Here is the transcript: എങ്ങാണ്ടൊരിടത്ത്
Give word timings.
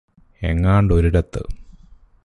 എങ്ങാണ്ടൊരിടത്ത് 0.41 1.41